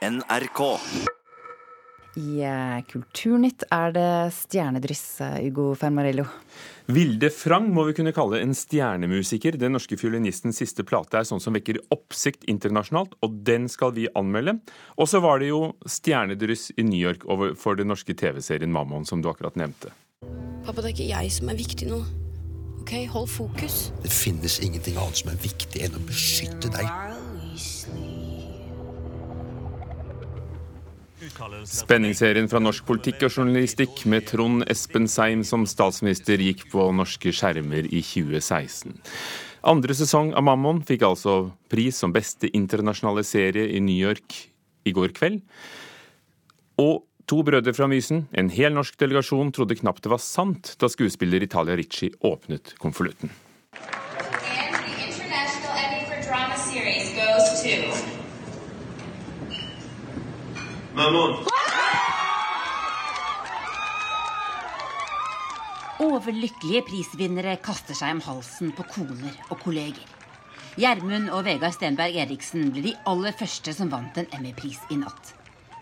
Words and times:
NRK. 0.00 0.60
I 2.16 2.40
eh, 2.42 2.78
Kulturnytt 2.88 3.66
er 3.70 3.92
det 3.92 4.06
stjernedryss, 4.32 5.20
eh, 5.20 5.34
Ugo 5.50 5.74
Fermarello. 5.78 6.24
Vilde 6.90 7.28
Frang 7.30 7.68
må 7.70 7.84
vi 7.86 7.94
kunne 7.98 8.14
kalle 8.16 8.40
en 8.40 8.54
stjernemusiker. 8.56 9.58
Den 9.60 9.76
norske 9.76 9.98
fiolinistens 10.00 10.58
siste 10.62 10.86
plate 10.88 11.20
er 11.20 11.28
sånn 11.28 11.42
som 11.44 11.54
vekker 11.54 11.82
oppsikt 11.92 12.48
internasjonalt, 12.50 13.12
og 13.20 13.36
den 13.46 13.68
skal 13.70 13.92
vi 13.98 14.08
anmelde. 14.16 14.56
Og 14.96 15.10
så 15.12 15.20
var 15.22 15.44
det 15.44 15.52
jo 15.52 15.74
stjernedryss 15.84 16.70
i 16.80 16.86
New 16.88 16.98
York 16.98 17.28
for 17.60 17.78
den 17.78 17.92
norske 17.92 18.16
TV-serien 18.16 18.72
Mammon, 18.72 19.04
som 19.06 19.20
du 19.20 19.28
akkurat 19.30 19.60
nevnte. 19.60 19.92
Pappa, 20.64 20.80
det 20.80 20.90
er 20.90 20.96
ikke 20.96 21.10
jeg 21.12 21.36
som 21.36 21.52
er 21.52 21.60
viktig 21.60 21.92
nå. 21.92 22.00
Ok, 22.80 22.96
hold 23.12 23.28
fokus. 23.28 23.90
Det 24.00 24.10
finnes 24.10 24.58
ingenting 24.64 24.96
annet 24.96 25.20
som 25.20 25.30
er 25.30 25.42
viktig 25.44 25.84
enn 25.84 26.00
å 26.00 26.06
beskytte 26.08 26.72
deg. 26.72 26.88
Spenningsserien 31.68 32.48
fra 32.50 32.60
norsk 32.62 32.86
politikk 32.88 33.24
og 33.26 33.34
journalistikk 33.34 34.02
med 34.10 34.26
Trond 34.28 34.64
Espen 34.70 35.06
Seim 35.10 35.44
som 35.46 35.66
statsminister 35.68 36.40
gikk 36.42 36.66
på 36.72 36.88
norske 36.96 37.32
skjermer 37.34 37.88
i 37.88 38.02
2016. 38.04 38.96
Andre 39.70 39.96
sesong 39.96 40.32
av 40.36 40.44
Mammon 40.46 40.80
fikk 40.86 41.04
altså 41.04 41.50
pris 41.72 41.98
som 42.00 42.14
beste 42.16 42.48
internasjonale 42.56 43.24
serie 43.26 43.68
i 43.76 43.80
New 43.84 43.96
York 43.96 44.36
i 44.88 44.94
går 44.96 45.12
kveld. 45.16 45.42
Og 46.80 47.04
to 47.28 47.42
brødre 47.46 47.74
fra 47.76 47.86
Mysen, 47.90 48.24
en 48.32 48.50
hel 48.50 48.72
norsk 48.74 48.96
delegasjon, 49.00 49.52
trodde 49.52 49.76
knapt 49.78 50.02
det 50.06 50.10
var 50.10 50.22
sant 50.24 50.74
da 50.80 50.88
skuespiller 50.90 51.44
Italia 51.44 51.76
Ricci 51.78 52.10
åpnet 52.24 52.74
konvolutten. 52.80 53.30
And 53.72 54.74
the 54.74 55.06
International 55.06 55.76
Emmy 55.76 56.04
for 56.08 56.18
Drama 56.26 56.56
Series 56.56 57.12
goes 57.14 57.62
to 57.62 58.20
Mammon. 61.00 61.32
Overlykkelige 66.04 66.82
prisvinnere 66.84 67.54
kaster 67.64 67.96
seg 67.96 68.18
om 68.18 68.20
halsen 68.26 68.74
på 68.76 68.84
koner 68.90 69.38
og 69.48 69.62
kolleger. 69.62 70.04
Gjermund 70.80 71.30
og 71.32 71.46
Vegard 71.46 71.72
Stenberg 71.76 72.18
Eriksen 72.20 72.68
ble 72.74 72.82
de 72.90 72.92
aller 73.08 73.32
første 73.38 73.72
som 73.76 73.88
vant 73.92 74.20
en 74.20 74.28
Emmy-pris 74.36 74.82
i 74.92 74.98
natt. 75.00 75.32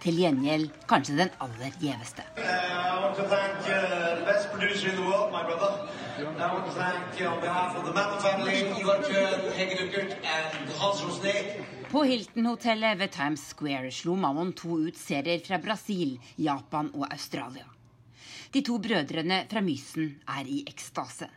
Til 0.04 0.20
gjengjeld 0.22 0.70
kanskje 0.90 1.18
den 1.18 1.34
aller 1.42 1.74
gjeveste. 1.82 2.22
Uh, 2.38 2.44
I 2.44 3.02
want 3.02 3.18
to 3.18 3.26
thank 3.26 3.58
the 3.66 4.22
best 4.22 4.52
producer 4.54 4.90
in 4.92 4.96
the 5.00 5.06
world, 5.10 5.32
my 5.34 5.42
brother. 5.42 5.72
And 6.18 6.38
I 6.38 6.54
want 6.54 6.66
to 6.70 6.74
thank 6.78 7.18
on 7.26 7.40
behalf 7.40 7.74
of 7.74 7.84
the 7.86 7.92
Mammon 7.92 8.20
family, 8.22 8.70
and 10.22 10.70
Hans 10.78 11.02
Rosné. 11.02 11.77
På 11.90 12.02
Hilton-hotellet 12.04 12.98
ved 12.98 13.10
Times 13.12 13.48
Square 13.48 13.90
slo 13.90 14.12
Mammon 14.16 14.50
to 14.52 14.76
ut 14.84 14.96
serier 15.00 15.40
fra 15.40 15.56
Brasil, 15.62 16.18
Japan 16.36 16.90
og 16.92 17.06
Australia. 17.08 17.64
De 18.52 18.60
to 18.64 18.76
brødrene 18.84 19.38
fra 19.48 19.62
Mysen 19.64 20.10
er 20.28 20.48
i 20.52 20.58
ekstase. 20.68 21.30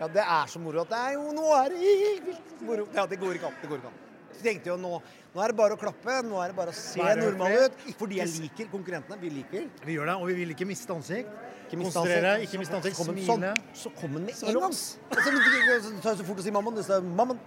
Ja, 0.00 0.08
det 0.10 0.24
er 0.24 0.50
så 0.50 0.58
moro 0.58 0.82
at 0.82 0.90
det 0.90 0.98
er 0.98 1.14
jo 1.14 1.28
Nå 1.36 1.46
er 1.60 1.70
det 1.70 1.78
helt 1.84 2.26
vilt 2.26 2.66
moro. 2.66 2.88
Ja, 2.96 3.06
det 3.06 3.20
går 3.22 3.38
ikke 3.38 3.52
an. 3.52 3.56
Det 3.62 3.70
går 3.70 3.82
ikke 3.84 3.92
an. 3.92 4.02
Så 4.34 4.42
tenkte 4.42 4.72
jo 4.72 4.76
nå, 4.82 4.92
nå 5.30 5.44
er 5.44 5.54
det 5.54 5.58
bare 5.62 5.78
å 5.78 5.78
klappe. 5.78 6.18
Nå 6.26 6.42
er 6.42 6.50
det 6.50 6.58
bare 6.58 6.74
å 6.74 6.78
se 6.80 6.98
Være 6.98 7.28
normal 7.30 7.54
ut. 7.68 7.80
Fordi 8.02 8.18
jeg 8.18 8.34
liker 8.48 8.70
konkurrentene. 8.74 9.20
Vi 9.22 9.30
liker. 9.30 9.68
Vi 9.86 9.94
gjør 9.94 10.10
det, 10.10 10.16
og 10.18 10.30
vi 10.32 10.40
vil 10.42 10.54
ikke 10.56 10.66
miste 10.66 10.90
ansikt. 10.90 11.30
Ikke 11.68 11.78
miste 11.78 11.94
Konsentrere, 11.94 12.34
ansikt. 12.34 12.50
ikke 12.50 12.64
miste 12.64 12.80
ansikt, 12.80 12.96
Så 12.98 13.04
kom 13.06 13.14
smile. 13.14 13.28
Sånn, 13.30 13.84
så 13.84 13.94
kom 14.00 14.18
den 14.18 14.26
med 14.26 14.34
Så 14.42 14.50
en 14.50 14.58
gang. 14.58 14.74
Så 14.74 15.84
så 15.86 16.00
tar 16.02 16.16
jeg 16.16 16.18
så 16.18 16.26
fort 16.26 16.42
å 16.42 16.42
si 16.42 16.50
'mammon'. 16.50 16.82
Så, 16.82 16.98
mammaen. 17.00 17.38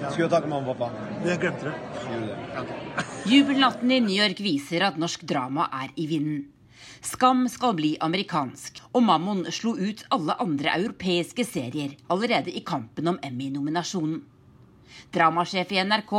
Skulle 0.00 0.24
jeg 0.24 0.32
takke 0.32 0.50
mamma 0.50 0.72
og 0.72 0.80
pappa? 0.80 1.10
Det 1.22 1.38
glemte 1.42 1.70
det 1.70 1.76
Jubelnatten 3.30 3.92
i 3.94 4.00
New 4.02 4.16
York 4.16 4.40
viser 4.42 4.88
at 4.88 4.98
norsk 4.98 5.22
drama 5.28 5.68
er 5.82 5.92
i 5.96 6.08
vinden. 6.10 6.42
Skam 7.02 7.48
skal 7.50 7.74
bli 7.74 7.96
amerikansk, 8.02 8.78
og 8.94 9.02
Mammon 9.02 9.44
slo 9.50 9.72
ut 9.74 10.04
alle 10.14 10.36
andre 10.42 10.74
europeiske 10.78 11.46
serier 11.46 11.96
allerede 12.10 12.54
i 12.54 12.62
kampen 12.66 13.10
om 13.10 13.18
Emmy-nominasjonen. 13.26 14.20
Dramasjef 15.12 15.72
i 15.72 15.80
NRK, 15.84 16.12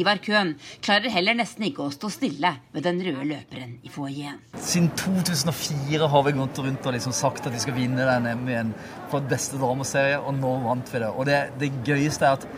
Ivar 0.00 0.18
Køhn, 0.24 0.54
klarer 0.82 1.12
heller 1.12 1.36
nesten 1.38 1.66
ikke 1.68 1.84
å 1.84 1.92
stå 1.94 2.10
stille 2.10 2.50
ved 2.74 2.86
den 2.86 2.98
røde 3.04 3.26
løperen 3.28 3.76
i 3.86 3.92
foajeen. 3.92 4.40
Siden 4.56 4.90
2004 4.98 6.08
har 6.10 6.26
vi 6.26 6.34
gått 6.38 6.60
rundt 6.64 6.88
og 6.88 6.96
liksom 6.96 7.14
sagt 7.14 7.46
at 7.46 7.54
vi 7.54 7.62
skal 7.62 7.76
vinne 7.76 8.08
den 8.08 8.28
Emmyen 8.32 8.74
for 9.12 9.26
beste 9.30 9.60
dramaserie, 9.60 10.18
og 10.18 10.34
nå 10.40 10.56
vant 10.66 10.94
vi 10.94 11.02
det. 11.04 11.12
Og 11.14 11.28
det, 11.28 11.40
det 11.60 11.72
gøyeste 11.86 12.26
er 12.26 12.40
at, 12.40 12.48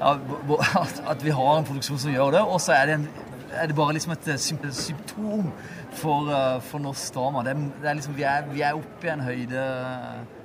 at, 0.82 1.00
at 1.14 1.22
vi 1.24 1.30
har 1.34 1.58
en 1.60 1.64
produksjon 1.68 1.98
som 2.02 2.12
gjør 2.14 2.32
det, 2.38 2.42
og 2.42 2.60
så 2.62 2.74
er 2.76 2.86
det, 2.90 2.94
en, 3.00 3.08
er 3.54 3.70
det 3.70 3.76
bare 3.78 3.94
liksom 3.96 4.12
et 4.16 4.28
eh, 4.34 4.40
symptom 4.40 5.50
for, 5.94 6.30
eh, 6.34 6.58
for 6.66 6.82
norsk 6.82 7.14
drama. 7.14 7.42
Det, 7.46 7.54
er- 7.54 7.68
det 7.82 7.90
er 7.92 7.98
liksom, 8.00 8.16
vi, 8.18 8.24
er, 8.26 8.48
vi 8.50 8.64
er 8.66 8.78
oppe 8.80 9.06
i 9.08 9.12
en 9.14 9.22
høyde, 9.24 9.64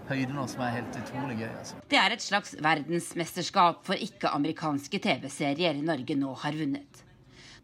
høyde 0.09 0.33
nå 0.37 0.45
som 0.49 0.63
er 0.65 0.75
helt 0.79 0.99
utrolig 1.01 1.39
gøy. 1.41 1.49
Altså. 1.59 1.81
Det 1.89 1.99
er 2.01 2.15
et 2.15 2.23
slags 2.25 2.55
verdensmesterskap 2.65 3.83
for 3.87 3.99
ikke-amerikanske 4.07 5.01
TV-serier 5.03 5.77
Norge 5.85 6.17
nå 6.17 6.33
har 6.45 6.57
vunnet. 6.57 7.03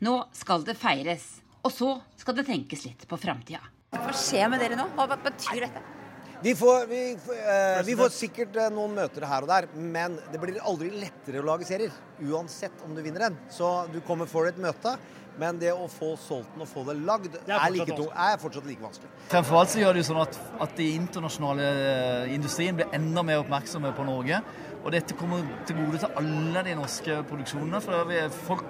Nå 0.05 0.17
skal 0.35 0.65
det 0.67 0.75
feires, 0.77 1.29
og 1.65 1.71
så 1.73 1.93
skal 2.19 2.35
det 2.37 2.45
tenkes 2.49 2.83
litt 2.85 3.05
på 3.09 3.17
framtida. 3.17 3.61
Hva 3.95 4.11
skjer 4.17 4.49
med 4.51 4.59
dere 4.59 4.75
nå? 4.77 4.89
Hva 4.97 5.05
betyr 5.15 5.63
dette? 5.67 5.81
Vi 6.43 6.55
får, 6.55 6.85
vi, 6.87 7.01
eh, 7.15 7.83
vi 7.85 7.95
får 7.97 8.09
sikkert 8.13 8.55
eh, 8.59 8.69
noen 8.73 8.93
møter 8.97 9.23
her 9.25 9.45
og 9.45 9.49
der, 9.49 9.67
men 9.75 10.17
det 10.31 10.39
blir 10.41 10.59
aldri 10.61 10.91
lettere 10.93 11.41
å 11.41 11.45
lage 11.47 11.65
serier. 11.67 11.93
Uansett 12.21 12.83
om 12.85 12.93
du 12.95 13.01
vinner 13.05 13.29
en. 13.29 13.37
Så 13.49 13.69
du 13.93 14.01
kommer 14.05 14.27
for 14.29 14.45
et 14.49 14.59
møte, 14.61 14.93
men 15.39 15.57
det 15.59 15.71
å 15.73 15.87
få 15.91 16.13
solgt 16.21 16.53
den 16.53 16.63
og 16.63 16.69
få 16.71 16.83
det 16.87 16.97
lagd 17.07 17.33
er, 17.39 17.47
fortsatt 17.49 17.73
like 17.75 17.95
tung- 17.97 18.13
er 18.27 18.37
fortsatt 18.39 18.67
like 18.69 18.83
vanskelig. 18.83 19.09
Fremfor 19.31 19.59
alt 19.61 19.73
så 19.73 19.81
gjør 19.81 19.97
det 19.97 20.03
jo 20.03 20.09
sånn 20.11 20.21
at, 20.21 20.37
at 20.67 20.77
de 20.77 20.89
internasjonale 20.99 21.71
eh, 21.81 22.35
industrien 22.37 22.77
blir 22.77 22.93
enda 22.95 23.23
mer 23.25 23.41
oppmerksomme 23.43 23.91
på 23.97 24.05
Norge. 24.07 24.43
Og 24.85 24.91
dette 24.93 25.17
kommer 25.17 25.41
til 25.65 25.79
gode 25.81 26.03
til 26.03 26.19
alle 26.21 26.61
de 26.67 26.77
norske 26.77 27.19
produksjonene. 27.31 27.81
For 27.81 28.05
vi 28.11 28.19
er, 28.21 28.29
folk, 28.45 28.67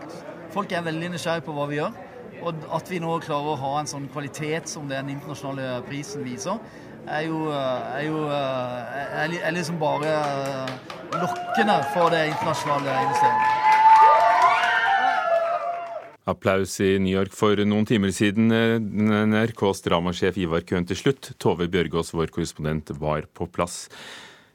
folk 0.55 0.71
er 0.71 0.85
veldig 0.87 1.11
nysgjerrige 1.17 1.43
på 1.49 1.53
hva 1.57 1.67
vi 1.73 1.81
gjør. 1.81 2.01
Og 2.45 2.65
at 2.77 2.89
vi 2.91 2.97
nå 3.03 3.13
klarer 3.23 3.51
å 3.53 3.59
ha 3.61 3.73
en 3.81 3.89
sånn 3.89 4.07
kvalitet 4.11 4.69
som 4.71 4.87
den 4.89 5.09
internasjonale 5.13 5.81
prisen 5.87 6.23
viser, 6.25 6.57
er 7.07 7.25
jo, 7.27 7.45
eh, 7.51 7.97
er 7.99 8.05
jo 8.07 8.23
eh, 8.29 9.21
er, 9.23 9.35
er 9.47 9.53
liksom 9.53 9.77
bare 9.81 10.09
eh, 10.09 10.73
lokkende 11.21 11.77
for 11.93 12.13
det 12.13 12.25
internasjonale 12.31 12.97
investeringen. 13.05 13.53
Applaus 16.25 16.79
i 16.81 16.95
New 16.97 17.13
York 17.13 17.35
for 17.37 17.59
noen 17.69 17.85
timer 17.85 18.09
siden. 18.09 18.49
NRKs 18.49 19.83
dramasjef 19.85 20.39
Ivar 20.41 20.63
Køhn 20.65 20.87
til 20.89 20.97
slutt. 20.97 21.35
Tove 21.37 21.67
Bjørgaas, 21.69 22.15
vår 22.17 22.33
korrespondent, 22.33 22.89
var 22.97 23.27
på 23.29 23.45
plass. 23.45 23.83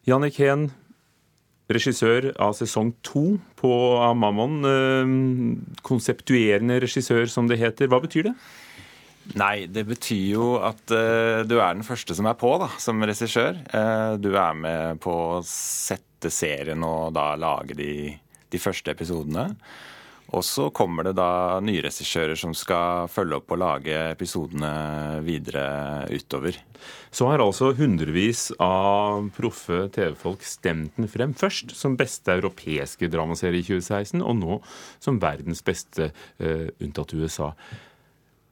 Jannik 0.02 0.40
Heen, 0.42 0.72
regissør 1.70 2.32
av 2.42 2.56
sesong 2.58 2.90
to 3.06 3.38
på 3.60 3.70
Amamon. 4.02 4.58
Konseptuerende 5.86 6.80
regissør, 6.82 7.30
som 7.30 7.46
det 7.46 7.60
heter. 7.62 7.86
Hva 7.86 8.02
betyr 8.02 8.32
det? 8.32 8.34
Nei, 9.38 9.66
det 9.70 9.84
betyr 9.86 10.24
jo 10.32 10.46
at 10.66 10.90
uh, 10.90 11.42
du 11.46 11.58
er 11.60 11.76
den 11.76 11.86
første 11.86 12.16
som 12.18 12.26
er 12.26 12.38
på 12.38 12.50
da, 12.58 12.70
som 12.82 13.02
regissør. 13.06 13.60
Uh, 13.70 14.16
du 14.18 14.32
er 14.34 14.56
med 14.58 14.98
på 15.04 15.14
å 15.36 15.44
sette 15.46 16.32
serien 16.34 16.82
og 16.86 17.14
da 17.14 17.32
lage 17.38 17.76
de, 17.78 17.92
de 18.50 18.60
første 18.60 18.90
episodene. 18.90 19.52
Og 20.30 20.44
så 20.46 20.68
kommer 20.74 21.08
det 21.08 21.16
da 21.18 21.58
nye 21.62 21.82
regissører 21.82 22.38
som 22.38 22.52
skal 22.54 23.08
følge 23.10 23.40
opp 23.40 23.50
og 23.50 23.58
lage 23.62 23.96
episodene 24.12 24.70
videre 25.26 26.06
utover. 26.10 26.58
Så 27.10 27.26
har 27.26 27.42
altså 27.42 27.72
hundrevis 27.78 28.48
av 28.62 29.26
proffe 29.34 29.88
TV-folk 29.94 30.46
stemt 30.46 30.98
den 30.98 31.10
frem. 31.10 31.34
Først 31.38 31.74
som 31.74 31.98
beste 31.98 32.38
europeiske 32.38 33.10
dramaserie 33.10 33.62
i 33.62 33.66
2016, 33.66 34.22
og 34.22 34.38
nå 34.38 34.60
som 35.02 35.18
verdens 35.22 35.62
beste, 35.66 36.12
uh, 36.42 36.66
unntatt 36.78 37.14
USA. 37.18 37.52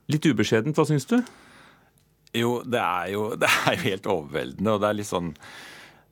Litt 0.09 0.25
ubeskjedent, 0.25 0.77
hva 0.77 0.87
syns 0.89 1.05
du? 1.09 1.19
Jo, 2.37 2.59
det 2.65 2.81
er 2.81 3.11
jo, 3.13 3.33
det 3.41 3.49
er 3.49 3.75
jo 3.77 3.85
helt 3.85 4.09
overveldende, 4.15 4.77
og 4.77 4.85
det 4.85 4.93
er 4.93 5.03
litt 5.03 5.11
sånn 5.11 5.35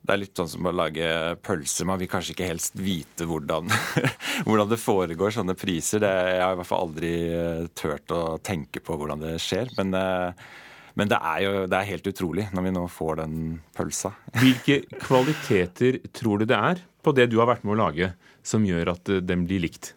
det 0.07 0.13
er 0.13 0.21
litt 0.21 0.39
sånn 0.39 0.47
som 0.47 0.67
å 0.69 0.71
lage 0.71 1.07
pølser. 1.43 1.87
Man 1.89 1.99
vil 1.99 2.07
kanskje 2.07 2.31
ikke 2.31 2.47
helst 2.47 2.77
vite 2.79 3.25
hvordan, 3.27 3.67
hvordan 4.47 4.69
det 4.71 4.79
foregår, 4.79 5.33
sånne 5.35 5.57
priser. 5.59 5.99
Det, 5.99 6.11
jeg 6.31 6.45
har 6.45 6.55
i 6.55 6.59
hvert 6.61 6.69
fall 6.69 6.85
aldri 6.85 7.09
eh, 7.27 7.65
turt 7.75 8.13
å 8.15 8.21
tenke 8.39 8.79
på 8.79 8.95
hvordan 8.95 9.25
det 9.25 9.33
skjer. 9.43 9.73
Men, 9.75 9.91
eh, 9.99 10.47
men 10.95 11.11
det 11.11 11.19
er 11.19 11.41
jo 11.43 11.51
det 11.67 11.81
er 11.81 11.89
helt 11.91 12.07
utrolig 12.13 12.47
når 12.55 12.67
vi 12.69 12.73
nå 12.77 12.85
får 12.93 13.19
den 13.19 13.35
pølsa. 13.75 14.13
Hvilke 14.39 14.79
kvaliteter 14.95 15.99
tror 16.15 16.39
du 16.39 16.47
det 16.53 16.61
er 16.71 16.85
på 17.03 17.11
det 17.17 17.27
du 17.33 17.41
har 17.41 17.51
vært 17.51 17.67
med 17.67 17.75
å 17.75 17.81
lage, 17.81 18.13
som 18.47 18.63
gjør 18.63 18.93
at 18.95 19.11
eh, 19.11 19.23
den 19.27 19.43
blir 19.49 19.65
likt? 19.67 19.91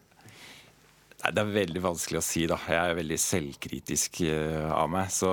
Nei, 1.21 1.33
Det 1.37 1.43
er 1.43 1.53
veldig 1.53 1.83
vanskelig 1.85 2.21
å 2.21 2.25
si, 2.25 2.45
da. 2.49 2.57
Jeg 2.65 2.81
er 2.81 2.99
veldig 2.99 3.19
selvkritisk 3.21 4.23
uh, 4.25 4.71
av 4.73 4.91
meg. 4.93 5.11
Så, 5.13 5.33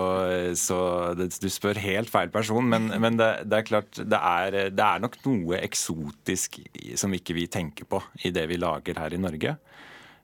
så 0.59 0.79
det, 1.17 1.29
du 1.39 1.47
spør 1.53 1.79
helt 1.83 2.11
feil 2.11 2.33
person. 2.33 2.67
Men, 2.73 2.89
men 3.03 3.19
det, 3.19 3.29
det 3.47 3.61
er 3.61 3.69
klart, 3.69 4.01
det 4.01 4.19
er, 4.19 4.57
det 4.75 4.87
er 4.87 5.03
nok 5.03 5.19
noe 5.25 5.61
eksotisk 5.61 6.59
som 6.99 7.15
ikke 7.15 7.37
vi 7.37 7.47
tenker 7.51 7.87
på 7.87 8.01
i 8.27 8.33
det 8.35 8.47
vi 8.51 8.59
lager 8.59 8.99
her 8.99 9.15
i 9.15 9.21
Norge. 9.21 9.55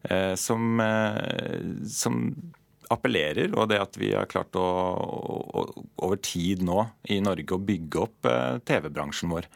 Uh, 0.04 0.33
som, 0.39 0.75
uh, 0.83 1.88
som 1.88 2.25
appellerer, 2.94 3.54
og 3.57 3.69
det 3.71 3.80
at 3.81 3.98
vi 4.00 4.12
har 4.13 4.30
klart 4.30 4.56
å, 4.59 4.63
å, 4.63 5.66
over 6.04 6.19
tid 6.24 6.63
nå 6.66 6.83
i 7.13 7.19
Norge 7.24 7.56
å 7.56 7.62
bygge 7.62 8.01
opp 8.04 8.30
eh, 8.30 8.59
TV-bransjen 8.68 9.31
vår 9.33 9.48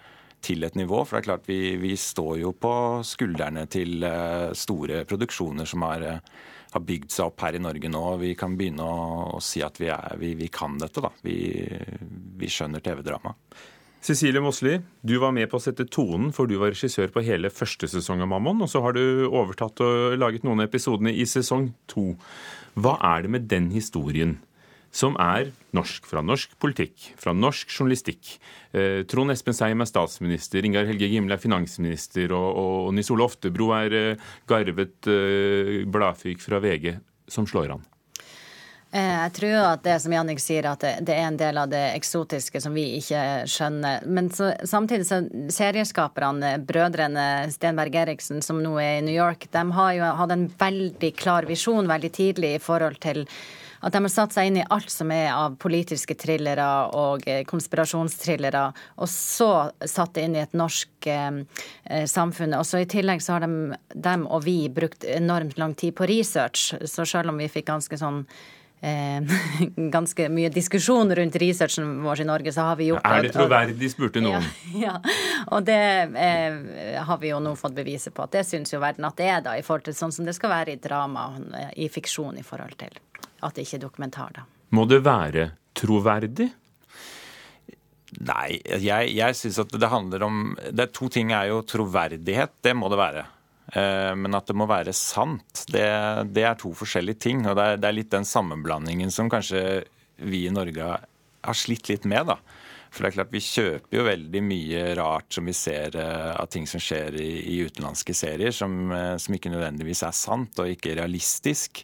til 0.44 0.66
et 0.68 0.78
nivå. 0.78 1.04
For 1.06 1.18
det 1.18 1.24
er 1.24 1.30
klart 1.31 1.50
vi, 1.50 1.62
vi 1.81 1.95
står 2.00 2.38
jo 2.42 2.54
på 2.57 2.74
skuldrene 3.07 3.66
til 3.72 4.06
eh, 4.06 4.54
store 4.57 5.04
produksjoner 5.10 5.69
som 5.69 5.86
har, 5.88 6.06
eh, 6.06 6.44
har 6.74 6.86
bygd 6.86 7.13
seg 7.13 7.31
opp 7.31 7.45
her 7.45 7.57
i 7.57 7.63
Norge 7.63 7.92
nå. 7.92 8.04
Vi 8.22 8.34
kan 8.39 8.57
begynne 8.60 8.86
å, 8.86 9.07
å 9.38 9.42
si 9.44 9.63
at 9.66 9.80
vi, 9.81 9.89
er, 9.94 10.19
vi, 10.22 10.36
vi, 10.39 10.51
kan 10.54 10.78
dette, 10.81 11.04
da. 11.04 11.12
Vi, 11.25 11.39
vi 12.38 12.51
skjønner 12.51 12.84
TV-drama. 12.86 13.36
Cecilie 14.07 14.39
Mosli, 14.39 14.78
du 15.01 15.18
var 15.19 15.34
med 15.36 15.50
på 15.51 15.57
å 15.57 15.62
sette 15.63 15.88
tonen, 15.89 16.30
for 16.31 16.48
du 16.48 16.56
var 16.62 16.69
regissør 16.72 17.10
på 17.12 17.24
hele 17.25 17.50
første 17.51 17.89
sesong 17.92 18.22
av 18.24 18.30
Mammon. 18.31 18.62
Og 18.63 18.69
så 18.72 18.80
har 18.86 18.95
du 18.95 19.25
overtatt 19.28 19.81
og 19.84 20.16
laget 20.22 20.45
noen 20.48 20.62
av 20.62 20.69
episodene 20.69 21.12
i 21.12 21.25
sesong 21.28 21.72
to. 21.92 22.13
Hva 22.78 22.95
er 23.16 23.25
det 23.25 23.34
med 23.34 23.50
den 23.51 23.72
historien 23.74 24.38
som 24.92 25.18
er 25.22 25.51
norsk, 25.75 26.06
fra 26.10 26.24
norsk 26.25 26.56
politikk, 26.62 27.12
fra 27.19 27.34
norsk 27.36 27.72
journalistikk? 27.72 28.38
Eh, 28.72 29.04
Trond 29.10 29.34
Espen 29.34 29.57
Seim 29.57 29.84
er 29.84 29.89
statsminister, 29.89 30.66
Ingar 30.66 30.88
Helge 30.89 31.10
Gimle 31.12 31.38
er 31.38 31.44
finansminister, 31.44 32.34
og, 32.36 32.48
og 32.62 32.95
Nils 32.95 33.12
Ole 33.13 33.28
Oftebro 33.28 33.74
er 33.78 34.00
eh, 34.00 34.31
garvet 34.50 35.12
eh, 35.12 35.84
bladfyk 35.89 36.42
fra 36.44 36.63
VG, 36.63 36.98
som 37.31 37.48
slår 37.50 37.78
an. 37.78 37.86
Eh, 38.92 39.16
jeg 39.25 39.31
tror 39.36 39.56
at 39.74 39.84
det 39.84 39.98
som 40.00 40.13
Jannik 40.16 40.39
sier, 40.39 40.66
at 40.72 40.84
det, 41.04 41.12
er 41.12 41.28
en 41.28 41.39
del 41.39 41.60
av 41.60 41.68
det 41.72 41.84
eksotiske 41.98 42.62
som 42.63 42.75
vi 42.75 42.86
ikke 43.01 43.22
skjønner. 43.50 44.06
Men 44.07 44.30
så, 44.31 44.54
samtidig 44.63 45.10
så 45.10 45.22
serieskaperne, 45.54 46.56
brødrene 46.68 47.28
Stenberg 47.51 47.98
Eriksen, 48.06 48.42
som 48.45 48.62
nå 48.63 48.78
er 48.80 49.01
i 49.01 49.06
New 49.06 49.16
York, 49.16 49.50
de 49.51 49.63
har 49.75 49.94
jo 49.98 50.12
hatt 50.22 50.36
en 50.36 50.48
veldig 50.60 51.13
klar 51.19 51.50
visjon 51.50 51.89
veldig 51.89 52.13
tidlig 52.16 52.56
i 52.56 52.63
forhold 52.63 53.01
til 53.04 53.25
at 53.81 53.94
de 53.94 54.01
har 54.03 54.13
satt 54.13 54.35
seg 54.35 54.50
inn 54.50 54.62
i 54.62 54.68
alt 54.74 54.91
som 54.91 55.12
er 55.13 55.31
av 55.35 55.57
politiske 55.62 56.18
thrillere 56.18 56.68
og 56.97 57.24
konspirasjonsthrillere, 57.24 57.47
konspirasjonstrillere, 57.68 58.74
og 58.97 59.09
så 59.09 59.51
satt 59.85 60.15
det 60.15 60.27
inn 60.27 60.35
i 60.38 60.44
et 60.44 60.57
norsk 60.57 61.07
eh, 61.12 61.39
eh, 61.85 62.06
samfunn. 62.09 62.56
Og 62.57 62.65
så 62.68 62.83
I 62.83 62.89
tillegg 62.89 63.24
så 63.24 63.38
har 63.38 63.45
de, 63.45 63.79
dem 63.94 64.27
og 64.27 64.45
vi 64.45 64.68
brukt 64.69 65.03
enormt 65.07 65.57
lang 65.57 65.75
tid 65.77 65.95
på 65.97 66.07
research, 66.09 66.74
så 66.85 67.06
selv 67.06 67.33
om 67.33 67.41
vi 67.41 67.51
fikk 67.51 67.68
ganske 67.71 68.00
sånn 68.00 68.24
Eh, 68.77 69.24
ganske 69.95 70.27
mye 70.29 70.51
diskusjon 70.53 71.09
rundt 71.18 71.35
researchen 71.41 71.95
vår 72.03 72.21
i 72.21 72.25
Norge, 72.29 72.51
så 72.53 72.68
har 72.68 72.75
vi 72.77 72.91
gjort 72.91 73.07
Er 73.09 73.25
det 73.25 73.31
troverdig, 73.33 73.89
spurte 73.89 74.21
noen. 74.21 74.45
Ja, 74.77 75.00
ja. 75.01 75.15
og 75.47 75.65
det 75.65 75.79
eh, 76.13 77.00
har 77.01 77.18
vi 77.18 77.31
jo 77.31 77.39
nå 77.41 77.56
fått 77.57 77.74
beviset 77.74 78.13
på 78.13 78.27
at 78.27 78.38
det 78.38 78.45
syns 78.45 78.75
jo 78.75 78.81
verden 78.83 79.09
at 79.09 79.18
det 79.18 79.31
er, 79.31 79.41
da, 79.41 79.56
i 79.57 79.65
forhold 79.65 79.88
til 79.89 79.97
sånn 79.97 80.13
som 80.13 80.29
det 80.29 80.38
skal 80.38 80.53
være 80.53 80.75
i 80.75 80.81
drama, 80.83 81.31
eh, 81.57 81.74
i 81.88 81.89
fiksjon, 81.89 82.38
i 82.38 82.45
forhold 82.45 82.77
til 82.77 83.01
at 83.42 83.56
det 83.56 83.68
ikke 83.68 83.78
er 83.80 83.86
dokumentar, 83.88 84.34
da. 84.36 84.45
Må 84.75 84.84
det 84.89 85.00
være 85.06 85.51
troverdig? 85.78 86.50
Nei, 88.18 88.57
jeg, 88.81 89.12
jeg 89.13 89.36
syns 89.38 89.60
at 89.62 89.74
det 89.75 89.89
handler 89.92 90.24
om 90.25 90.38
det 90.57 90.86
er 90.88 90.94
To 90.95 91.10
ting 91.12 91.34
er 91.36 91.50
jo 91.51 91.62
troverdighet, 91.68 92.56
det 92.63 92.74
må 92.75 92.89
det 92.92 93.00
være. 93.00 93.25
Eh, 93.75 94.13
men 94.16 94.38
at 94.38 94.48
det 94.48 94.56
må 94.57 94.68
være 94.69 94.95
sant, 94.95 95.66
det, 95.74 95.88
det 96.31 96.45
er 96.48 96.60
to 96.60 96.72
forskjellige 96.75 97.24
ting. 97.28 97.44
Og 97.48 97.57
det 97.60 97.66
er, 97.66 97.81
det 97.81 97.89
er, 97.89 97.98
litt 98.00 98.13
den 98.13 98.28
sammenblandingen 98.28 99.12
som 99.13 99.31
kanskje 99.31 99.84
vi 100.24 100.45
i 100.48 100.54
Norge 100.54 100.95
har 100.98 101.57
slitt 101.57 101.92
litt 101.92 102.07
med. 102.10 102.31
da. 102.31 102.39
For 102.88 103.04
det 103.04 103.10
er 103.10 103.18
klart 103.18 103.34
Vi 103.36 103.44
kjøper 103.44 104.00
jo 104.00 104.07
veldig 104.07 104.42
mye 104.48 104.84
rart 104.98 105.36
som 105.36 105.48
vi 105.48 105.56
ser 105.56 105.98
uh, 106.00 106.34
av 106.39 106.48
ting 106.51 106.66
som 106.69 106.81
skjer 106.81 107.19
i, 107.19 107.31
i 107.54 107.57
utenlandske 107.68 108.16
serier, 108.16 108.56
som, 108.56 108.78
uh, 108.89 109.16
som, 109.19 109.36
ikke 109.36 109.51
nødvendigvis 109.54 110.06
er 110.07 110.16
sant 110.16 110.63
og 110.63 110.72
ikke 110.72 110.95
realistisk. 110.98 111.84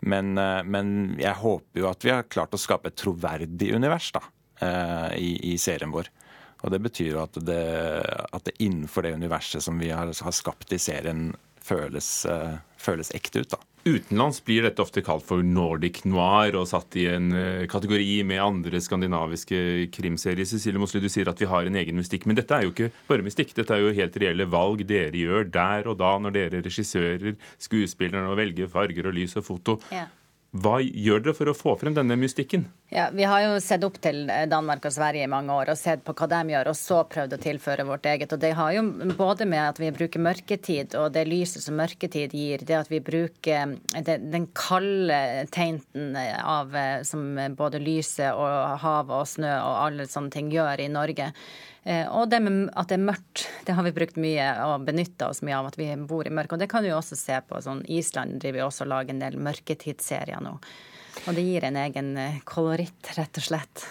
Men, 0.00 0.34
uh, 0.38 0.60
men, 0.66 1.16
jeg 1.20 1.40
håper 1.40 1.82
jo 1.82 1.88
at 1.90 2.04
vi 2.04 2.12
har 2.12 2.28
klart 2.28 2.54
å 2.56 2.60
skape 2.60 2.92
et 2.92 2.98
troverdig 3.00 3.72
univers 3.76 4.10
da, 4.16 4.22
i, 5.16 5.52
i 5.52 5.56
serien 5.60 5.92
vår. 5.92 6.08
Og 6.64 6.72
Det 6.72 6.78
betyr 6.80 7.10
jo 7.10 7.18
at 7.20 7.36
det, 7.44 7.64
at 8.32 8.46
det 8.48 8.54
innenfor 8.64 9.04
det 9.04 9.16
universet 9.18 9.64
som 9.64 9.76
vi 9.78 9.90
har, 9.92 10.08
har 10.08 10.34
skapt 10.34 10.72
i 10.72 10.80
serien, 10.80 11.28
føles, 11.66 12.10
uh, 12.30 12.58
føles, 12.80 13.12
ekte 13.16 13.42
ut. 13.42 13.56
da. 13.56 13.62
Utenlands 13.86 14.40
blir 14.42 14.64
dette 14.66 14.82
ofte 14.82 15.02
kalt 15.06 15.22
for 15.28 15.46
Nordic 15.46 16.00
noir 16.10 16.56
og 16.58 16.66
satt 16.66 16.96
i 16.98 17.04
en 17.12 17.30
uh, 17.34 17.66
kategori 17.70 18.18
med 18.26 18.42
andre 18.42 18.80
skandinaviske 18.82 19.60
krimserier. 19.94 20.48
Cecilie 20.48 20.82
Mosli, 20.82 21.02
du 21.04 21.10
sier 21.12 21.30
at 21.30 21.42
vi 21.42 21.50
har 21.50 21.68
en 21.68 21.78
egen 21.78 21.98
mystikk, 22.00 22.26
men 22.26 22.38
dette 22.38 22.56
er 22.56 22.66
jo 22.66 22.74
ikke 22.74 22.90
bare 23.10 23.26
mystikk. 23.26 23.54
Dette 23.58 23.76
er 23.76 23.84
jo 23.84 23.94
helt 23.94 24.18
reelle 24.22 24.48
valg 24.50 24.82
dere 24.88 25.14
gjør 25.14 25.50
der 25.54 25.90
og 25.90 26.00
da 26.02 26.16
når 26.22 26.34
dere 26.34 26.62
regissører, 26.66 27.38
skuespillerne, 27.62 28.26
og 28.32 28.40
velger 28.40 28.70
farger 28.70 29.10
og 29.10 29.18
lys 29.18 29.38
og 29.38 29.46
foto. 29.46 29.78
Ja. 29.94 30.08
Hva 30.62 30.78
gjør 30.80 31.22
dere 31.24 31.34
for 31.36 31.50
å 31.50 31.54
få 31.56 31.74
frem 31.80 31.94
denne 31.96 32.16
mystikken? 32.18 32.66
Ja, 32.92 33.08
Vi 33.12 33.24
har 33.26 33.42
jo 33.42 33.60
sett 33.60 33.84
opp 33.84 33.98
til 34.00 34.30
Danmark 34.50 34.84
og 34.86 34.94
Sverige 34.94 35.26
i 35.26 35.30
mange 35.30 35.52
år 35.52 35.72
og 35.72 35.78
sett 35.78 36.04
på 36.06 36.14
hva 36.16 36.28
de 36.30 36.54
gjør, 36.54 36.70
og 36.70 36.78
så 36.78 37.02
prøvd 37.10 37.36
å 37.36 37.40
tilføre 37.42 37.86
vårt 37.88 38.06
eget. 38.06 38.32
Og 38.32 38.40
Det 38.40 38.52
har 38.54 38.72
jo 38.76 38.82
både 39.18 39.46
med 39.46 39.62
at 39.64 39.80
vi 39.82 39.90
bruker 39.90 40.22
mørketid 40.22 40.96
og 40.96 41.12
det 41.12 41.26
lyset 41.28 41.64
som 41.64 41.76
mørketid 41.76 42.34
gir, 42.34 42.64
det 42.64 42.78
at 42.78 42.90
vi 42.90 43.00
bruker 43.00 43.76
det, 43.96 44.18
den 44.32 44.48
kalde 44.54 45.46
teinten 45.52 46.16
av 46.16 46.74
som 47.04 47.26
både 47.56 47.82
lyset 47.82 48.32
og 48.32 48.78
havet 48.82 49.16
og 49.16 49.30
snø 49.30 49.54
og 49.60 49.80
alle 49.86 50.10
sånne 50.10 50.32
ting 50.32 50.52
gjør 50.54 50.86
i 50.86 50.92
Norge. 50.92 51.32
Eh, 51.86 52.06
og 52.10 52.26
det 52.32 52.40
med 52.42 52.66
at 52.74 52.90
det 52.90 52.96
er 52.98 53.06
mørkt, 53.06 53.46
det 53.66 53.76
har 53.78 53.86
vi 53.86 53.94
brukt 53.94 54.18
mye 54.18 54.46
og 54.64 54.88
benytta 54.88 55.30
oss 55.30 55.42
mye 55.46 55.54
av 55.60 55.70
at 55.70 55.78
vi 55.78 55.86
bor 56.08 56.26
i 56.26 56.34
mørket. 56.34 56.56
Og 56.56 56.64
det 56.64 56.70
kan 56.72 56.82
vi 56.82 56.90
også 56.94 57.18
se 57.18 57.38
på. 57.46 57.62
sånn 57.62 57.84
Island 57.86 58.40
driver 58.42 58.64
jo 58.64 58.68
også 58.72 58.86
og 58.86 58.92
lager 58.92 59.14
en 59.14 59.22
del 59.22 59.38
mørketidsserier 59.38 60.42
nå. 60.42 60.56
Og 61.24 61.36
det 61.36 61.46
gir 61.46 61.64
en 61.68 61.78
egen 61.86 62.12
eh, 62.18 62.40
koloritt, 62.44 63.14
rett 63.14 63.38
og 63.38 63.46
slett. 63.46 63.86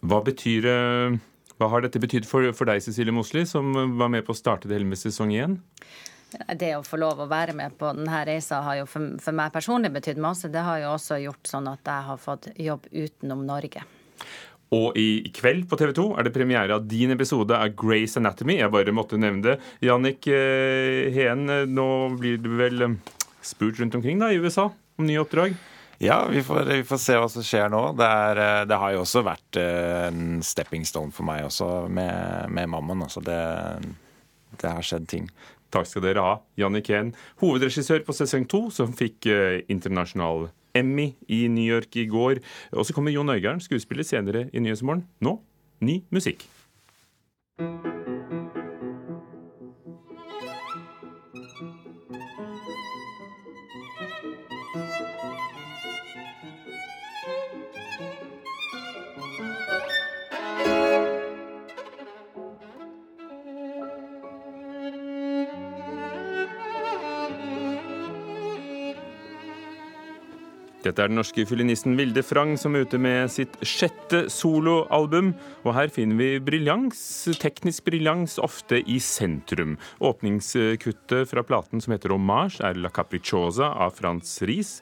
Hva 0.00 0.22
betyr 0.24 0.68
eh, 0.70 1.18
hva 1.56 1.68
har 1.72 1.84
dette 1.84 2.00
betydd 2.00 2.26
for, 2.28 2.48
for, 2.56 2.68
deg, 2.68 2.82
Cecilie 2.84 3.14
Mosli, 3.14 3.46
som 3.48 3.72
var 3.96 4.10
med 4.12 4.26
på 4.26 4.34
å 4.34 4.36
starte 4.36 4.68
det 4.68 4.76
hele 4.76 4.88
med 4.88 5.00
sesong 5.00 5.32
én? 5.36 5.60
Det 6.56 6.72
å 6.76 6.82
få 6.84 6.98
lov 7.00 7.22
å 7.22 7.28
være 7.30 7.54
med 7.56 7.76
på 7.80 7.92
denne 7.96 8.24
reisa 8.28 8.58
har 8.66 8.80
jo 8.82 8.88
for, 8.90 9.14
for 9.22 9.36
meg 9.36 9.54
personlig 9.54 9.92
betydd 9.94 10.20
masse. 10.20 10.50
Det 10.52 10.64
har 10.64 10.82
jo 10.82 10.90
også 10.92 11.20
gjort 11.22 11.48
sånn 11.48 11.68
at 11.70 11.84
jeg 11.86 12.08
har 12.10 12.20
fått 12.20 12.50
jobb 12.60 12.88
utenom 12.92 13.46
Norge. 13.48 13.84
Og 14.74 14.96
i 14.98 15.30
kveld 15.34 15.68
på 15.70 15.78
TV 15.78 15.92
2 15.94 16.06
er 16.18 16.26
det 16.26 16.34
premiere 16.34 16.74
av 16.74 16.86
din 16.90 17.14
episode 17.14 17.54
av 17.54 17.74
Grace 17.78 18.18
Anatomy. 18.18 18.58
Jeg 18.58 18.72
bare 18.74 18.94
måtte 18.94 19.18
nevne 19.20 19.44
det. 19.44 19.54
Jannik 19.86 20.26
eh, 20.26 21.06
Heen, 21.14 21.46
eh, 21.52 21.68
nå 21.70 21.86
blir 22.18 22.40
du 22.42 22.50
vel 22.58 22.82
eh, 22.82 22.96
spurt 23.46 23.78
rundt 23.78 23.94
omkring 23.94 24.18
da 24.18 24.32
i 24.32 24.40
USA 24.42 24.72
om 24.98 25.06
nye 25.06 25.22
oppdrag? 25.22 25.54
Ja, 26.02 26.26
vi 26.28 26.42
får, 26.44 26.66
vi 26.66 26.80
får 26.84 27.00
se 27.00 27.14
hva 27.16 27.28
som 27.30 27.46
skjer 27.46 27.70
nå. 27.72 27.84
Det, 27.96 28.08
er, 28.10 28.40
det, 28.68 28.80
har 28.80 28.92
jo 28.92 29.04
også 29.04 29.22
vært 29.24 29.60
en 29.62 30.42
stepping 30.44 30.84
stone 30.84 31.14
for 31.14 31.24
meg 31.24 31.46
også 31.46 31.86
med, 31.86 32.50
med 32.52 32.68
Mammon. 32.74 33.06
Altså 33.06 33.22
det, 33.24 33.38
det 34.60 34.66
har 34.66 34.84
skjedd 34.84 35.06
ting. 35.08 35.30
Takk 35.72 35.88
skal 35.88 36.04
dere 36.04 36.26
ha. 36.26 36.34
Jannik 36.58 36.90
Heen, 36.92 37.14
hovedregissør 37.40 38.02
på 38.04 38.18
sesong 38.18 38.44
to, 38.50 38.66
som 38.74 38.92
fikk 38.98 39.30
internasjonal 39.72 40.50
Emmy 40.76 41.10
i 41.28 41.46
New 41.48 41.64
York 41.64 41.96
i 41.96 42.06
går. 42.10 42.42
Og 42.72 42.86
så 42.86 42.96
kommer 42.96 43.14
Jon 43.14 43.32
Øigarden, 43.32 43.64
skuespiller, 43.64 44.06
senere 44.06 44.48
i 44.52 44.62
Nyhetsmorgen. 44.62 45.06
Nå 45.20 45.38
ny 45.80 46.00
musikk. 46.10 46.46
Dette 70.86 71.02
er 71.02 71.10
den 71.10 71.18
norske 71.18 71.42
fiolinisten 71.48 71.96
Vilde 71.98 72.22
Frang 72.22 72.52
som 72.60 72.76
er 72.76 72.84
ute 72.86 72.98
med 73.02 73.26
sitt 73.34 73.56
sjette 73.66 74.26
soloalbum. 74.30 75.32
Og 75.64 75.74
her 75.74 75.90
finner 75.90 76.20
vi 76.20 76.28
briljans, 76.46 77.00
teknisk 77.42 77.88
briljans, 77.88 78.36
ofte 78.38 78.78
i 78.78 79.00
sentrum. 79.02 79.74
Åpningskuttet 79.98 81.26
fra 81.32 81.42
platen 81.46 81.82
som 81.82 81.96
heter 81.96 82.14
Hommage, 82.14 82.60
er 82.62 82.78
La 82.78 82.92
Capricciosa 82.94 83.72
av 83.74 83.96
Frans 83.98 84.38
Riis. 84.46 84.76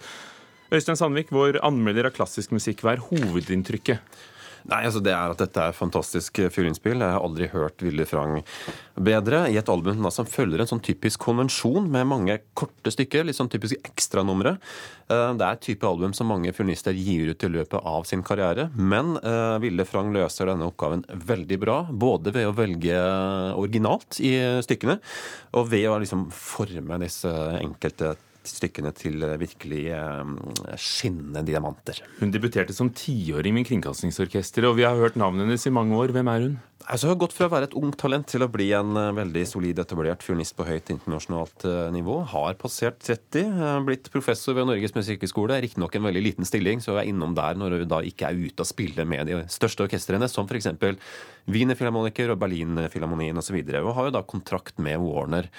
Øystein 0.74 1.00
Sandvik, 1.00 1.32
vår 1.32 1.62
anmelder 1.64 2.10
av 2.10 2.16
klassisk 2.18 2.52
musikk, 2.52 2.84
hva 2.84 2.98
er 2.98 3.04
hovedinntrykket? 3.08 4.20
Nei, 4.64 4.80
altså 4.88 5.02
Det 5.04 5.12
er 5.12 5.32
at 5.34 5.40
dette 5.42 5.60
er 5.60 5.76
fantastisk 5.76 6.38
fiolinspill. 6.52 7.02
Jeg 7.02 7.12
har 7.16 7.24
aldri 7.24 7.50
hørt 7.52 7.82
Vilde 7.84 8.06
Frang 8.08 8.38
bedre 8.94 9.42
i 9.52 9.58
et 9.60 9.68
album 9.68 10.00
da, 10.00 10.12
som 10.14 10.28
følger 10.28 10.62
en 10.62 10.70
sånn 10.70 10.82
typisk 10.84 11.20
konvensjon 11.26 11.90
med 11.92 12.08
mange 12.08 12.38
korte 12.56 12.92
stykker. 12.94 13.26
Litt 13.28 13.36
sånn 13.36 13.52
typiske 13.52 13.82
ekstranumre. 13.84 14.56
Eh, 15.12 15.30
det 15.36 15.44
er 15.44 15.58
et 15.58 15.64
type 15.68 15.88
album 15.88 16.16
som 16.16 16.32
mange 16.32 16.54
fiolinister 16.56 16.96
gir 16.96 17.34
ut 17.34 17.44
i 17.44 17.52
løpet 17.58 17.76
av 17.92 18.08
sin 18.08 18.24
karriere. 18.24 18.70
Men 18.74 19.18
uh, 19.20 19.60
Vilde 19.60 19.84
Frang 19.88 20.14
løser 20.14 20.48
denne 20.48 20.70
oppgaven 20.70 21.04
veldig 21.12 21.60
bra. 21.60 21.78
Både 21.90 22.32
ved 22.32 22.48
å 22.48 22.56
velge 22.56 23.00
originalt 23.52 24.20
i 24.24 24.32
stykkene, 24.64 24.96
og 25.58 25.68
ved 25.72 25.90
å 25.90 25.98
liksom 26.00 26.30
forme 26.32 27.02
disse 27.04 27.30
enkelte 27.60 28.14
stykkene 28.48 28.92
til 28.96 29.24
virkelig 29.40 29.86
eh, 29.96 30.76
skinnende 30.80 31.44
diamanter. 31.46 32.02
Hun 32.20 32.34
debuterte 32.34 32.76
som 32.76 32.92
tiåring 32.94 33.56
med 33.56 33.68
Kringkastingsorkesteret, 33.68 34.68
og 34.70 34.78
vi 34.78 34.86
har 34.86 35.00
hørt 35.00 35.18
navnet 35.20 35.46
hennes 35.46 35.66
i 35.68 35.74
mange 35.74 35.96
år. 35.98 36.14
Hvem 36.14 36.32
er 36.32 36.46
hun? 36.46 36.56
Altså, 36.84 37.06
hun 37.06 37.14
har 37.14 37.20
gått 37.22 37.32
fra 37.32 37.46
å 37.48 37.52
være 37.52 37.66
et 37.70 37.76
ungt 37.80 37.96
talent 37.96 38.26
til 38.28 38.44
å 38.44 38.50
bli 38.52 38.66
en 38.76 38.92
eh, 39.00 39.12
veldig 39.16 39.44
solid 39.48 39.78
etablert 39.80 40.24
fiolinist 40.24 40.52
på 40.58 40.66
høyt 40.68 40.90
internasjonalt 40.92 41.64
eh, 41.68 41.86
nivå. 41.94 42.18
Har 42.28 42.58
passert 42.60 42.98
30, 43.06 43.40
eh, 43.40 43.78
blitt 43.86 44.10
professor 44.12 44.56
ved 44.58 44.68
Norges 44.68 44.92
musikkhøgskole. 44.96 45.62
Riktignok 45.64 45.96
en 45.96 46.04
veldig 46.10 46.24
liten 46.26 46.48
stilling, 46.48 46.84
så 46.84 46.92
hun 46.92 47.00
er 47.00 47.08
innom 47.08 47.36
der 47.38 47.56
når 47.56 47.78
hun 47.80 47.92
da 47.94 48.02
ikke 48.04 48.28
er 48.28 48.36
ute 48.36 48.66
og 48.66 48.68
spiller 48.68 49.08
med 49.08 49.32
de 49.32 49.40
største 49.52 49.86
orkestrene, 49.86 50.28
som 50.28 50.44
f.eks. 50.50 50.68
Wiener 51.50 51.76
Philharmoniker 51.76 52.32
og 52.32 52.40
Berlin 52.40 52.78
Philharmonien 52.92 53.38
osv. 53.40 53.58
Og 53.80 53.92
har 53.98 54.08
jo 54.08 54.14
da 54.16 54.22
kontrakt 54.26 54.78
med 54.82 55.00
Warner. 55.02 55.50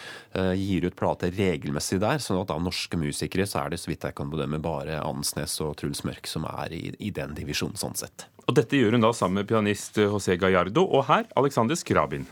Gir 0.57 0.87
ut 0.87 0.97
plater 0.97 1.33
regelmessig 1.35 1.99
der, 2.03 2.21
sånn 2.23 2.41
at 2.41 2.53
av 2.53 2.63
norske 2.63 2.97
musikere 2.99 3.45
så 3.49 3.63
er 3.63 3.73
det 3.73 3.81
så 3.81 3.91
vidt 3.91 4.07
jeg 4.07 4.17
kan 4.17 4.31
bedømme 4.31 4.61
bare 4.63 5.01
Ansnes 5.05 5.59
og 5.65 5.75
Truls 5.81 6.05
Mørk 6.07 6.29
som 6.29 6.47
er 6.49 6.73
i, 6.73 6.87
i 6.99 7.11
den 7.13 7.35
divisjonen 7.37 7.77
sånn 7.79 7.97
sett. 7.99 8.27
Og 8.45 8.57
dette 8.57 8.77
gjør 8.77 8.97
hun 8.97 9.05
da 9.05 9.13
sammen 9.15 9.41
med 9.41 9.49
pianist 9.49 9.97
José 9.97 10.37
Gallardo, 10.41 10.85
og 10.85 11.07
her 11.09 11.29
Alexander 11.37 11.77
Skrabin. 11.77 12.27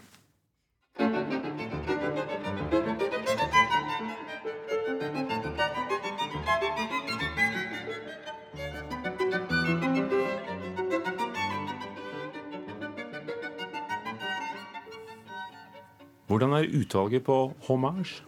Hvordan 16.33 16.57
er 16.57 16.71
utvalget 16.81 17.21
på 17.27 17.43
Hommage? 17.67 18.23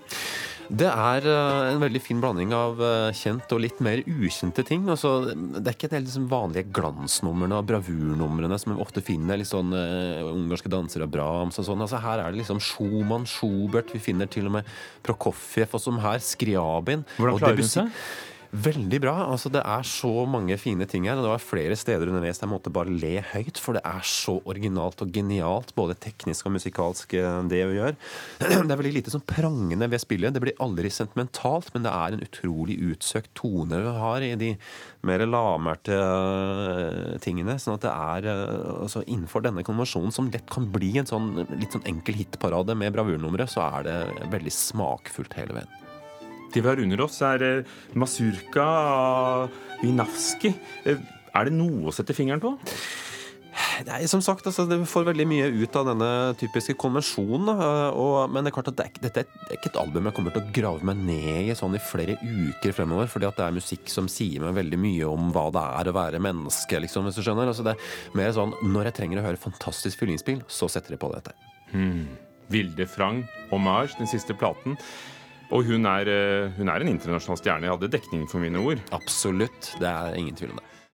Det 0.66 0.88
er 0.90 1.26
uh, 1.30 1.68
en 1.70 1.82
veldig 1.82 2.00
fin 2.02 2.22
blanding 2.22 2.54
av 2.56 2.80
uh, 2.82 3.14
kjent 3.14 3.52
og 3.54 3.62
litt 3.62 3.82
mer 3.86 4.02
ukjente 4.06 4.64
ting. 4.66 4.88
Altså, 4.90 5.12
det 5.30 5.62
er 5.62 5.76
ikke 5.76 5.90
de 5.92 6.02
liksom, 6.02 6.26
vanlige 6.32 6.72
glansnumrene 6.74 7.60
og 7.60 7.68
bravurnumrene 7.70 8.58
som 8.62 8.74
vi 8.74 8.82
ofte 8.82 9.04
finner. 9.06 9.38
litt 9.38 9.52
sånn 9.52 9.74
uh, 9.74 10.26
Ungarske 10.32 10.72
dansere 10.72 11.06
av 11.06 11.14
Brahms 11.14 11.62
og 11.62 11.68
sånn. 11.70 11.84
Altså, 11.86 12.02
her 12.02 12.24
er 12.24 12.34
det 12.34 12.42
liksom 12.42 12.62
Schumann, 12.64 13.28
Schubert, 13.30 13.94
vi 13.94 14.02
finner 14.02 14.30
til 14.32 14.50
og 14.50 14.58
med 14.58 14.72
Prokofjev, 15.06 15.78
og 15.78 15.86
som 15.86 16.02
her 16.02 16.22
Skriabin. 16.24 17.06
Hvordan 17.20 17.42
klarer 17.44 17.62
hun 17.62 17.76
seg? 17.76 18.08
Veldig 18.52 19.00
bra. 19.02 19.14
altså 19.32 19.50
Det 19.52 19.62
er 19.66 19.84
så 19.84 20.26
mange 20.30 20.58
fine 20.58 20.86
ting 20.86 21.06
her. 21.08 21.18
og 21.18 21.24
Det 21.24 21.32
var 21.34 21.44
flere 21.44 21.76
steder 21.76 22.08
underveis 22.08 22.40
jeg 22.42 22.50
måtte 22.50 22.72
bare 22.74 22.90
le 22.90 23.22
høyt, 23.34 23.58
for 23.58 23.74
det 23.74 23.82
er 23.86 24.02
så 24.04 24.42
originalt 24.46 25.02
og 25.02 25.12
genialt, 25.12 25.74
både 25.76 25.96
teknisk 25.96 26.46
og 26.46 26.56
musikalsk, 26.58 27.14
eh, 27.14 27.42
det 27.50 27.64
vi 27.70 27.80
gjør. 27.80 27.96
Det 28.66 28.72
er 28.72 28.80
veldig 28.80 28.94
lite 28.96 29.12
sånn 29.14 29.26
prangende 29.26 29.90
ved 29.90 30.02
spillet. 30.02 30.34
Det 30.34 30.42
blir 30.42 30.60
aldri 30.60 30.90
sentimentalt, 30.90 31.72
men 31.74 31.86
det 31.86 31.92
er 31.92 32.16
en 32.16 32.26
utrolig 32.26 32.78
utsøkt 32.92 33.34
tone 33.38 33.78
vi 33.82 33.94
har 34.00 34.26
i 34.26 34.34
de 34.36 34.52
mer 35.06 35.26
lavmælte 35.26 35.96
eh, 35.96 37.16
tingene. 37.24 37.58
sånn 37.62 37.78
at 37.78 37.86
det 37.86 37.94
er 37.94 38.30
eh, 38.34 38.82
altså 38.82 39.04
Innenfor 39.06 39.44
denne 39.46 39.64
konvensjonen, 39.66 40.12
som 40.12 40.30
lett 40.34 40.50
kan 40.50 40.68
bli 40.74 40.96
en 41.00 41.10
sånn 41.10 41.46
litt 41.60 41.76
sånn 41.76 41.86
enkel 41.86 42.18
hitparade 42.18 42.76
med 42.78 42.96
bravurnumre, 42.96 43.48
så 43.50 43.68
er 43.68 43.90
det 43.90 43.98
veldig 44.34 44.54
smakfullt 44.54 45.38
hele 45.38 45.60
veien. 45.60 45.85
Det 46.56 46.62
vi 46.64 46.70
har 46.72 46.80
under 46.80 47.02
oss, 47.04 47.18
er 47.20 47.66
Masurka 48.00 48.64
Masurka 48.64 49.50
Vinavski. 49.82 50.54
Eh, 50.88 51.02
er 51.36 51.50
det 51.50 51.58
noe 51.58 51.90
å 51.90 51.94
sette 51.94 52.16
fingeren 52.16 52.40
på? 52.40 52.54
Nei, 53.88 54.06
som 54.08 54.22
sagt, 54.24 54.46
altså, 54.48 54.64
Det 54.68 54.78
får 54.88 55.08
veldig 55.10 55.26
mye 55.28 55.48
ut 55.52 55.76
av 55.76 55.90
denne 55.90 56.10
typiske 56.40 56.78
konvensjonen. 56.80 57.52
Og, 57.92 58.32
men 58.32 58.44
det 58.44 58.52
er 58.52 58.56
klart 58.56 58.70
at 58.72 58.78
det 58.80 58.86
er, 58.86 59.00
dette 59.04 59.26
ikke 59.52 59.74
et 59.74 59.80
album 59.82 60.08
jeg 60.08 60.16
kommer 60.16 60.36
til 60.36 60.44
å 60.44 60.54
grave 60.56 60.88
meg 60.88 61.02
ned 61.08 61.50
i 61.52 61.58
sånn 61.60 61.76
i 61.76 61.82
flere 61.84 62.16
uker 62.22 62.76
fremover. 62.76 63.10
fordi 63.12 63.28
at 63.28 63.40
det 63.40 63.48
er 63.48 63.58
musikk 63.58 63.92
som 63.92 64.08
sier 64.12 64.44
meg 64.44 64.56
veldig 64.56 64.80
mye 64.80 65.10
om 65.10 65.32
hva 65.36 65.50
det 65.56 65.66
er 65.82 65.92
å 65.92 65.96
være 66.00 66.24
menneske. 66.24 66.80
liksom, 66.86 67.10
hvis 67.10 67.20
du 67.20 67.26
skjønner. 67.26 67.52
Altså, 67.52 67.68
det 67.68 67.76
er 67.76 68.16
mer 68.16 68.32
sånn, 68.32 68.56
Når 68.64 68.92
jeg 68.92 68.98
trenger 69.02 69.20
å 69.20 69.28
høre 69.28 69.44
fantastisk 69.44 70.00
fyllingsspill, 70.00 70.46
så 70.48 70.72
setter 70.72 70.96
jeg 70.96 71.04
på 71.04 71.12
dette. 71.12 71.36
Hmm. 71.74 72.08
Vilde 72.52 72.88
Frang, 72.88 73.26
Hommage, 73.52 73.98
den 74.00 74.08
siste 74.08 74.36
platen. 74.38 74.80
Og 75.54 75.66
hun 75.68 75.86
er, 75.86 76.10
eh, 76.10 76.52
hun 76.58 76.70
er 76.70 76.82
en 76.82 76.90
internasjonal 76.90 77.38
stjerne. 77.38 77.68
Jeg 77.68 77.76
hadde 77.76 77.92
dekning 77.94 78.26
for 78.30 78.42
mine 78.42 78.58
ord. 78.60 78.82
Absolutt. 78.96 79.76
Det 79.80 79.90
er 79.90 80.18
ingen 80.18 80.36
tvil 80.36 80.56
om 80.56 80.62
det. 80.62 80.75